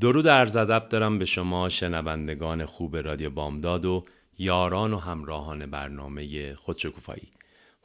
درود 0.00 0.28
عرض 0.28 0.56
ادب 0.56 0.88
دارم 0.88 1.18
به 1.18 1.24
شما 1.24 1.68
شنوندگان 1.68 2.66
خوب 2.66 2.96
رادیو 2.96 3.30
بامداد 3.30 3.84
و 3.84 4.04
یاران 4.38 4.92
و 4.92 4.98
همراهان 4.98 5.66
برنامه 5.66 6.54
خودشکوفایی. 6.54 7.28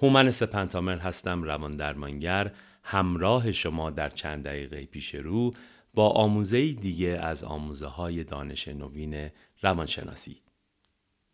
هومن 0.01 0.29
سپنتامر 0.29 0.97
هستم 0.97 1.43
روان 1.43 1.71
درمانگر. 1.71 2.51
همراه 2.83 3.51
شما 3.51 3.89
در 3.89 4.09
چند 4.09 4.43
دقیقه 4.43 4.85
پیش 4.85 5.15
رو 5.15 5.53
با 5.93 6.09
آموزه 6.09 6.73
دیگه 6.73 7.07
از 7.07 7.43
آموزه 7.43 7.87
های 7.87 8.23
دانش 8.23 8.67
نوین 8.67 9.29
روانشناسی. 9.61 10.41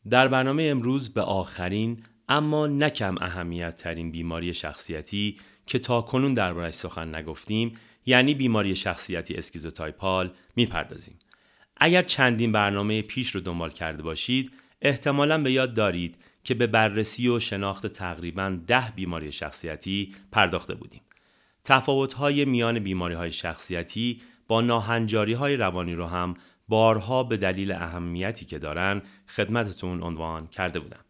در 0.09 0.27
برنامه 0.27 0.63
امروز 0.63 1.13
به 1.13 1.21
آخرین 1.21 2.03
اما 2.29 2.67
نه 2.67 2.86
کم 2.86 3.15
اهمیت 3.21 3.75
ترین 3.75 4.11
بیماری 4.11 4.53
شخصیتی 4.53 5.37
که 5.65 5.79
تا 5.79 6.01
کنون 6.01 6.33
دربارش 6.33 6.73
سخن 6.73 7.15
نگفتیم 7.15 7.75
یعنی 8.05 8.33
بیماری 8.33 8.75
شخصیتی 8.75 9.35
اسکیزوتایپال 9.35 10.31
می‌پردازیم. 10.55 11.19
اگر 11.77 12.01
چندین 12.01 12.51
برنامه 12.51 13.01
پیش 13.01 13.31
رو 13.31 13.41
دنبال 13.41 13.69
کرده 13.69 14.03
باشید 14.03 14.51
احتمالا 14.81 15.43
به 15.43 15.51
یاد 15.51 15.73
دارید 15.73 16.17
که 16.43 16.53
به 16.53 16.67
بررسی 16.67 17.27
و 17.29 17.39
شناخت 17.39 17.87
تقریبا 17.87 18.57
ده 18.67 18.93
بیماری 18.95 19.31
شخصیتی 19.31 20.15
پرداخته 20.31 20.75
بودیم. 20.75 21.01
تفاوت‌های 21.63 22.45
میان 22.45 22.79
بیماری‌های 22.79 23.31
شخصیتی 23.31 24.21
با 24.47 24.61
ناهنجاری‌های 24.61 25.57
روانی 25.57 25.93
رو 25.93 26.05
هم 26.05 26.33
بارها 26.67 27.23
به 27.23 27.37
دلیل 27.37 27.71
اهمیتی 27.71 28.45
که 28.45 28.59
دارن 28.59 29.01
خدمتتون 29.27 30.03
عنوان 30.03 30.47
کرده 30.47 30.79
بودم. 30.79 31.08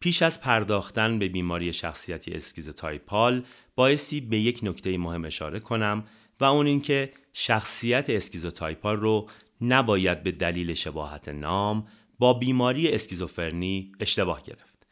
پیش 0.00 0.22
از 0.22 0.40
پرداختن 0.40 1.18
به 1.18 1.28
بیماری 1.28 1.72
شخصیتی 1.72 2.32
اسکیزوتایپال 2.32 3.44
بایستی 3.76 4.20
به 4.20 4.38
یک 4.38 4.60
نکته 4.62 4.98
مهم 4.98 5.24
اشاره 5.24 5.60
کنم 5.60 6.04
و 6.40 6.44
اون 6.44 6.66
اینکه 6.66 7.12
شخصیت 7.32 8.10
اسکیزوتایپال 8.10 8.96
رو 8.96 9.28
نباید 9.60 10.22
به 10.22 10.30
دلیل 10.30 10.74
شباهت 10.74 11.28
نام 11.28 11.86
با 12.18 12.34
بیماری 12.34 12.88
اسکیزوفرنی 12.88 13.92
اشتباه 14.00 14.42
گرفت. 14.42 14.86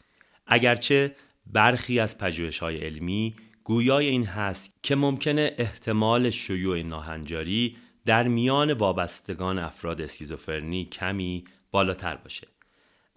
اگرچه 0.46 1.16
برخی 1.46 2.00
از 2.00 2.18
پژوهش‌های 2.18 2.78
علمی 2.78 3.34
گویای 3.64 4.06
این 4.06 4.26
هست 4.26 4.78
که 4.82 4.96
ممکنه 4.96 5.54
احتمال 5.58 6.30
شیوع 6.30 6.82
ناهنجاری 6.82 7.76
در 8.04 8.28
میان 8.28 8.72
وابستگان 8.72 9.58
افراد 9.58 10.00
اسکیزوفرنی 10.00 10.84
کمی 10.84 11.44
بالاتر 11.70 12.16
باشه. 12.16 12.55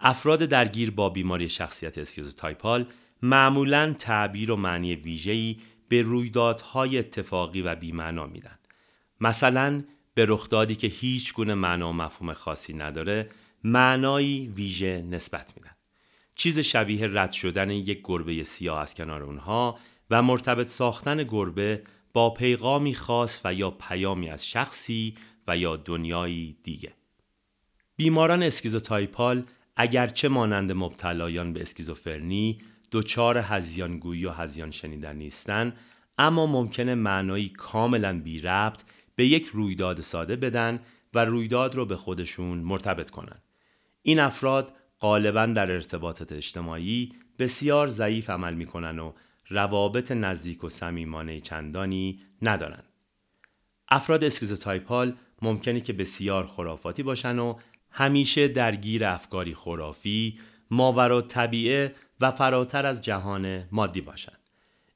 افراد 0.01 0.39
درگیر 0.39 0.91
با 0.91 1.09
بیماری 1.09 1.49
شخصیت 1.49 1.97
اسکیزوتایپال 1.97 2.85
معمولا 3.21 3.95
تعبیر 3.99 4.51
و 4.51 4.55
معنی 4.55 4.95
ویژه‌ای 4.95 5.57
به 5.89 6.01
رویدادهای 6.01 6.97
اتفاقی 6.97 7.61
و 7.61 7.75
بیمعنا 7.75 8.27
میدن. 8.27 8.59
مثلا 9.21 9.83
به 10.13 10.25
رخدادی 10.25 10.75
که 10.75 10.87
هیچ 10.87 11.33
گونه 11.33 11.53
معنا 11.53 11.89
و 11.89 11.93
مفهوم 11.93 12.33
خاصی 12.33 12.73
نداره 12.73 13.29
معنایی 13.63 14.47
ویژه 14.47 15.01
نسبت 15.01 15.53
میدن. 15.57 15.75
چیزی 16.35 16.59
شبیه 16.59 17.07
رد 17.07 17.31
شدن 17.31 17.69
یک 17.69 18.01
گربه 18.03 18.43
سیاه 18.43 18.79
از 18.79 18.95
کنار 18.95 19.23
اونها 19.23 19.79
و 20.09 20.21
مرتبط 20.21 20.67
ساختن 20.67 21.23
گربه 21.23 21.83
با 22.13 22.29
پیغامی 22.29 22.95
خاص 22.95 23.41
و 23.45 23.53
یا 23.53 23.71
پیامی 23.71 24.29
از 24.29 24.47
شخصی 24.47 25.15
و 25.47 25.57
یا 25.57 25.75
دنیایی 25.75 26.57
دیگه. 26.63 26.93
بیماران 27.95 28.43
اسکیزوتایپال 28.43 29.43
اگرچه 29.81 30.29
مانند 30.29 30.71
مبتلایان 30.71 31.53
به 31.53 31.61
اسکیزوفرنی 31.61 32.61
دچار 32.91 33.37
هذیان‌گویی 33.37 34.25
و 34.25 34.29
هذیان 34.29 34.71
شنیدن 34.71 35.15
نیستن 35.15 35.73
اما 36.17 36.45
ممکنه 36.45 36.95
معنایی 36.95 37.49
کاملا 37.49 38.19
بی 38.19 38.41
ربط 38.41 38.81
به 39.15 39.27
یک 39.27 39.45
رویداد 39.45 40.01
ساده 40.01 40.35
بدن 40.35 40.79
و 41.13 41.25
رویداد 41.25 41.75
رو 41.75 41.85
به 41.85 41.95
خودشون 41.95 42.57
مرتبط 42.57 43.09
کنن. 43.09 43.41
این 44.01 44.19
افراد 44.19 44.73
غالبا 44.99 45.45
در 45.45 45.71
ارتباطات 45.71 46.31
اجتماعی 46.31 47.13
بسیار 47.39 47.87
ضعیف 47.87 48.29
عمل 48.29 48.53
می‌کنن 48.53 48.99
و 48.99 49.13
روابط 49.49 50.11
نزدیک 50.11 50.63
و 50.63 50.69
صمیمانه 50.69 51.39
چندانی 51.39 52.21
ندارن. 52.41 52.83
افراد 53.89 54.23
اسکیزوتایپال 54.23 55.15
ممکنه 55.41 55.81
که 55.81 55.93
بسیار 55.93 56.47
خرافاتی 56.47 57.03
باشن 57.03 57.39
و 57.39 57.55
همیشه 57.91 58.47
درگیر 58.47 59.05
افکاری 59.05 59.53
خرافی، 59.53 60.39
ماوراءالطبیعه 60.71 61.95
و 62.21 62.31
فراتر 62.31 62.85
از 62.85 63.01
جهان 63.01 63.63
مادی 63.71 64.01
باشند. 64.01 64.39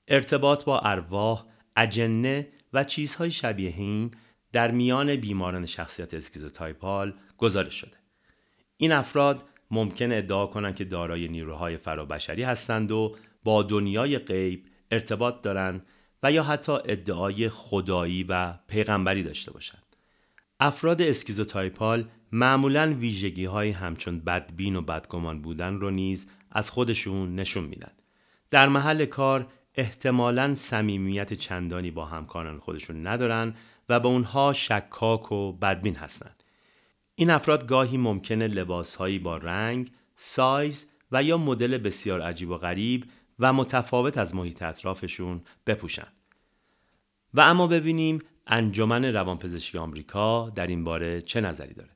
ارتباط 0.08 0.64
با 0.64 0.80
ارواح، 0.80 1.46
اجنه 1.76 2.48
و 2.74 2.84
چیزهای 2.84 3.32
شبیه 3.32 3.74
این 3.78 4.12
در 4.52 4.72
میان 4.72 5.16
بیماران 5.16 5.66
شخصیت 5.66 6.14
اسکیزوتایپال 6.14 7.14
گزارش 7.38 7.74
شده. 7.74 7.98
این 8.78 8.92
افراد 8.92 9.44
ممکنه 9.72 10.12
ادعا 10.12 10.46
کنند 10.46 10.76
که 10.76 10.84
دارای 10.84 11.28
نیروهای 11.28 11.78
فرابشری 11.78 12.44
هستند 12.44 12.92
و 12.92 13.16
با 13.44 13.64
دنیای 13.64 14.18
غیب 14.18 14.66
ارتباط 14.92 15.42
دارند 15.42 15.86
و 16.24 16.32
یا 16.32 16.44
حتی 16.44 16.72
ادعای 16.72 17.50
خدایی 17.50 18.24
و 18.24 18.54
پیغمبری 18.68 19.24
داشته 19.24 19.52
باشند. 19.52 19.83
افراد 20.60 21.02
اسکیزوتایپال 21.02 22.10
معمولا 22.32 22.96
ویژگی 23.00 23.46
های 23.46 23.70
همچون 23.70 24.20
بدبین 24.20 24.76
و 24.76 24.82
بدگمان 24.82 25.42
بودن 25.42 25.80
رو 25.80 25.90
نیز 25.90 26.28
از 26.52 26.72
خودشون 26.72 27.36
نشون 27.36 27.64
میدن. 27.64 27.92
در 28.52 28.68
محل 28.68 29.06
کار 29.06 29.48
احتمالا 29.76 30.54
صمیمیت 30.54 31.34
چندانی 31.34 31.92
با 31.92 32.06
همکاران 32.06 32.60
خودشون 32.60 33.08
ندارن 33.08 33.54
و 33.90 34.00
به 34.00 34.08
اونها 34.08 34.54
شکاک 34.54 35.32
و 35.32 35.54
بدبین 35.54 35.96
هستند. 35.96 36.44
این 37.16 37.30
افراد 37.30 37.68
گاهی 37.68 37.98
ممکنه 37.98 38.48
لباسهایی 38.48 39.20
با 39.20 39.38
رنگ، 39.38 39.92
سایز 40.16 40.86
و 41.12 41.24
یا 41.24 41.38
مدل 41.38 41.78
بسیار 41.78 42.22
عجیب 42.22 42.50
و 42.50 42.58
غریب 42.58 43.06
و 43.40 43.54
متفاوت 43.54 44.18
از 44.18 44.36
محیط 44.36 44.62
اطرافشون 44.62 45.42
بپوشن. 45.68 46.08
و 47.34 47.42
اما 47.42 47.68
ببینیم 47.68 48.20
انجمن 48.48 49.06
روانپزشکی 49.06 49.78
آمریکا 49.78 50.50
در 50.50 50.68
این 50.68 50.84
باره 50.84 51.22
چه 51.22 51.42
نظری 51.42 51.74
داره. 51.74 51.90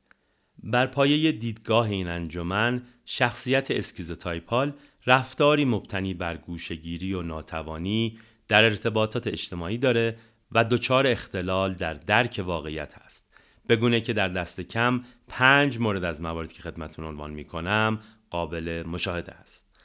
بر 0.64 0.88
پایه 0.88 1.32
دیدگاه 1.32 1.90
این 1.90 2.08
انجمن 2.08 2.82
شخصیت 3.06 3.72
اسکیزوتایپال 3.72 4.74
رفتاری 5.06 5.66
مبتنی 5.66 6.14
بر 6.14 6.38
گوشگیری 6.38 7.14
و 7.14 7.22
ناتوانی 7.22 8.20
در 8.48 8.64
ارتباطات 8.64 9.28
اجتماعی 9.28 9.78
داره 9.78 10.18
و 10.52 10.64
دچار 10.64 11.08
اختلال 11.08 11.74
در 11.74 11.94
درک 11.94 12.44
واقعیت 12.46 12.94
هست. 12.94 13.28
بگونه 13.70 14.02
که 14.02 14.14
در 14.14 14.28
دست 14.28 14.62
کم 14.62 15.04
پنج 15.28 15.80
مورد 15.80 16.04
از 16.04 16.22
مواردی 16.22 16.56
که 16.56 16.62
خدمتون 16.62 17.06
عنوان 17.06 17.32
می 17.32 17.46
کنم 17.46 18.00
قابل 18.30 18.84
مشاهده 18.88 19.32
است. 19.32 19.80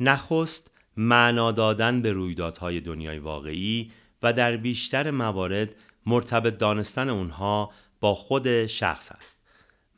نخست 0.00 0.70
معنا 0.96 1.52
دادن 1.52 2.02
به 2.02 2.12
رویدادهای 2.12 2.80
دنیای 2.80 3.18
واقعی 3.18 3.92
و 4.22 4.32
در 4.32 4.56
بیشتر 4.56 5.10
موارد 5.10 5.74
مرتبط 6.08 6.58
دانستن 6.58 7.08
اونها 7.08 7.72
با 8.00 8.14
خود 8.14 8.66
شخص 8.66 9.12
است. 9.12 9.38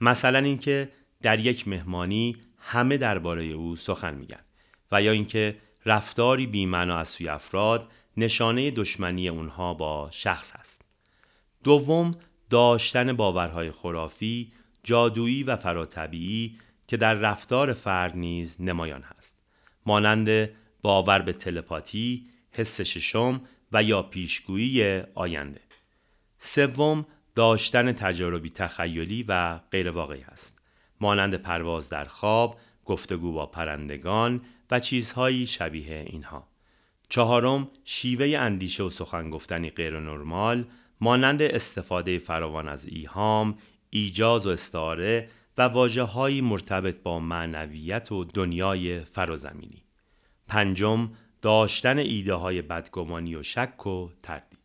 مثلا 0.01 0.39
اینکه 0.39 0.93
در 1.23 1.41
یک 1.41 1.69
مهمانی 1.69 2.37
همه 2.59 2.97
درباره 2.97 3.45
او 3.45 3.77
سخن 3.77 4.15
میگن 4.15 4.41
و 4.93 5.03
یا 5.03 5.13
اینکه 5.13 5.57
رفتاری 5.87 6.47
بیمعنا 6.47 6.97
از 6.97 7.09
سوی 7.09 7.29
افراد 7.29 7.89
نشانه 8.17 8.71
دشمنی 8.71 9.29
اونها 9.29 9.75
با 9.75 10.09
شخص 10.13 10.53
است. 10.55 10.85
دوم 11.65 12.15
داشتن 12.51 13.13
باورهای 13.13 13.71
خرافی، 13.71 14.53
جادویی 14.85 15.43
و 15.43 15.57
فراتبیعی 15.57 16.59
که 16.89 16.97
در 16.97 17.15
رفتار 17.15 17.73
فرد 17.73 18.17
نیز 18.17 18.57
نمایان 18.61 19.03
هست. 19.03 19.37
مانند 19.87 20.51
باور 20.83 21.19
به 21.19 21.33
تلپاتی، 21.33 22.31
حس 22.53 22.81
ششم 22.81 23.41
و 23.73 23.83
یا 23.83 24.03
پیشگویی 24.03 25.03
آینده. 25.15 25.70
سوم 26.43 27.07
داشتن 27.35 27.93
تجاربی 27.93 28.51
تخیلی 28.51 29.23
و 29.29 29.59
غیر 29.59 29.91
واقعی 29.91 30.23
است. 30.23 30.59
مانند 31.01 31.35
پرواز 31.35 31.89
در 31.89 32.05
خواب، 32.05 32.59
گفتگو 32.85 33.33
با 33.33 33.47
پرندگان 33.47 34.41
و 34.71 34.81
چیزهایی 34.81 35.47
شبیه 35.47 36.05
اینها. 36.07 36.49
چهارم 37.09 37.69
شیوه 37.85 38.39
اندیشه 38.39 38.83
و 38.83 38.91
سخن 38.91 39.31
گفتنی 39.31 39.71
غیر 39.71 40.01
نرمال 40.01 40.65
مانند 41.01 41.43
استفاده 41.43 42.19
فراوان 42.19 42.69
از 42.69 42.87
ایهام، 42.87 43.59
ایجاز 43.91 44.47
و 44.47 44.51
استعاره 44.51 45.29
و 45.59 45.63
واجه 45.63 46.41
مرتبط 46.41 47.03
با 47.03 47.21
معنویت 47.21 48.13
و 48.13 48.25
دنیای 48.25 49.01
فرازمینی. 49.01 49.85
پنجم 50.49 51.11
داشتن 51.43 51.99
ایده 51.99 52.35
های 52.35 52.63
بدگمانی 52.63 53.35
و 53.35 53.43
شک 53.43 53.87
و 53.87 54.09
تردید. 54.23 54.59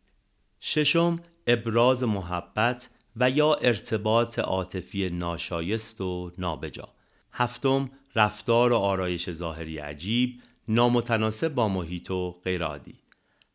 ششم 0.60 1.20
ابراز 1.46 2.04
محبت 2.04 2.90
و 3.16 3.30
یا 3.30 3.54
ارتباط 3.54 4.38
عاطفی 4.38 5.10
ناشایست 5.10 6.00
و 6.00 6.32
نابجا. 6.38 6.88
هفتم 7.32 7.90
رفتار 8.14 8.72
و 8.72 8.76
آرایش 8.76 9.30
ظاهری 9.30 9.78
عجیب 9.78 10.40
نامتناسب 10.68 11.54
با 11.54 11.68
محیط 11.68 12.10
و 12.10 12.30
غیرعادی. 12.44 12.94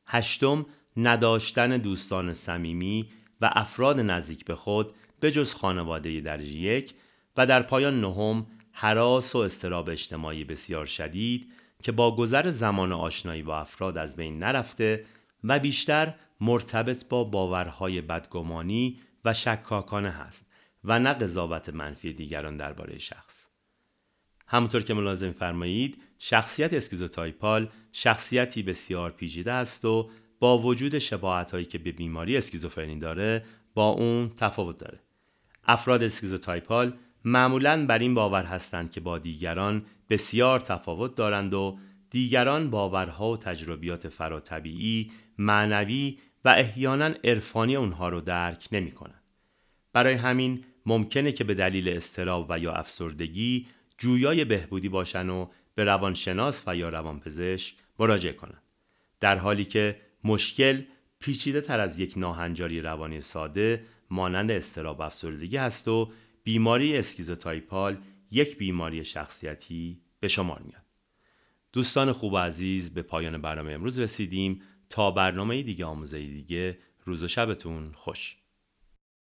هشتم 0.05 0.65
نداشتن 0.97 1.77
دوستان 1.77 2.33
صمیمی 2.33 3.09
و 3.41 3.49
افراد 3.53 3.99
نزدیک 3.99 4.45
به 4.45 4.55
خود 4.55 4.93
به 5.19 5.31
جز 5.31 5.53
خانواده 5.53 6.21
درجه 6.21 6.57
یک 6.57 6.93
و 7.37 7.45
در 7.45 7.61
پایان 7.61 8.01
نهم 8.01 8.47
حراس 8.71 9.35
و 9.35 9.37
استراب 9.37 9.89
اجتماعی 9.89 10.43
بسیار 10.43 10.85
شدید 10.85 11.51
که 11.83 11.91
با 11.91 12.15
گذر 12.15 12.49
زمان 12.49 12.91
آشنایی 12.91 13.43
با 13.43 13.59
افراد 13.59 13.97
از 13.97 14.15
بین 14.15 14.39
نرفته 14.39 15.05
و 15.43 15.59
بیشتر 15.59 16.13
مرتبط 16.41 17.07
با 17.07 17.23
باورهای 17.23 18.01
بدگمانی 18.01 18.99
و 19.25 19.33
شکاکانه 19.33 20.09
هست 20.09 20.45
و 20.83 20.99
نه 20.99 21.13
قضاوت 21.13 21.69
منفی 21.69 22.13
دیگران 22.13 22.57
درباره 22.57 22.97
شخص. 22.97 23.47
همونطور 24.47 24.83
که 24.83 24.93
ملاحظه 24.93 25.31
می‌فرمایید 25.31 26.01
شخصیت 26.19 26.73
اسکیزوتایپال 26.73 27.69
شخصیتی 27.91 28.63
بسیار 28.63 29.11
پیچیده 29.11 29.51
است 29.51 29.85
و 29.85 30.09
با 30.39 30.57
وجود 30.57 30.99
شباهت 30.99 31.51
هایی 31.51 31.65
که 31.65 31.77
به 31.77 31.91
بیماری 31.91 32.37
اسکیزوفرنی 32.37 32.99
داره 32.99 33.45
با 33.73 33.89
اون 33.89 34.31
تفاوت 34.37 34.77
داره. 34.77 34.99
افراد 35.63 36.03
اسکیزوتایپال 36.03 36.93
معمولا 37.25 37.85
بر 37.85 37.99
این 37.99 38.13
باور 38.13 38.43
هستند 38.43 38.91
که 38.91 39.01
با 39.01 39.17
دیگران 39.17 39.85
بسیار 40.09 40.59
تفاوت 40.59 41.15
دارند 41.15 41.53
و 41.53 41.77
دیگران 42.09 42.69
باورها 42.69 43.31
و 43.31 43.37
تجربیات 43.37 44.09
فراتبیعی، 44.09 45.11
معنوی 45.37 46.17
و 46.45 46.49
احیانا 46.49 47.05
عرفانی 47.05 47.75
اونها 47.75 48.09
رو 48.09 48.21
درک 48.21 48.67
نمی 48.71 48.91
کنند. 48.91 49.23
برای 49.93 50.13
همین 50.13 50.63
ممکنه 50.85 51.31
که 51.31 51.43
به 51.43 51.53
دلیل 51.53 51.89
استراب 51.89 52.45
و 52.49 52.59
یا 52.59 52.73
افسردگی 52.73 53.67
جویای 53.97 54.45
بهبودی 54.45 54.89
باشن 54.89 55.29
و 55.29 55.47
به 55.75 55.83
روانشناس 55.83 56.63
و 56.67 56.75
یا 56.75 56.89
روانپزشک 56.89 57.75
مراجعه 57.99 58.33
کنند. 58.33 58.61
در 59.19 59.37
حالی 59.37 59.65
که 59.65 60.01
مشکل 60.23 60.81
پیچیده 61.19 61.61
تر 61.61 61.79
از 61.79 61.99
یک 61.99 62.13
ناهنجاری 62.17 62.81
روانی 62.81 63.21
ساده 63.21 63.85
مانند 64.09 64.51
استراب 64.51 64.99
و 64.99 65.01
افسردگی 65.01 65.57
هست 65.57 65.87
و 65.87 66.11
بیماری 66.43 66.97
اسکیزوتایپال 66.97 67.97
یک 68.31 68.57
بیماری 68.57 69.05
شخصیتی 69.05 70.01
به 70.19 70.27
شمار 70.27 70.61
میاد. 70.61 70.81
دوستان 71.73 72.11
خوب 72.11 72.33
و 72.33 72.37
عزیز 72.37 72.93
به 72.93 73.01
پایان 73.01 73.41
برنامه 73.41 73.71
امروز 73.71 73.99
رسیدیم 73.99 74.61
تا 74.91 75.11
برنامه 75.11 75.63
دیگه 75.63 75.85
آموزه 75.85 76.19
دیگه 76.19 76.77
روز 77.05 77.23
و 77.23 77.27
شبتون 77.27 77.91
خوش. 77.95 78.40